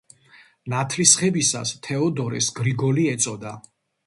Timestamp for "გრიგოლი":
2.61-3.05